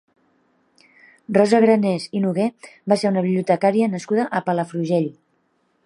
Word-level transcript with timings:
Rosa 1.37 1.59
Granés 1.65 2.07
i 2.19 2.21
Noguer 2.25 2.49
va 2.93 2.99
ser 3.03 3.13
una 3.13 3.23
bibliotecària 3.27 3.91
nascuda 3.95 4.27
a 4.41 4.47
Palafrugell. 4.49 5.11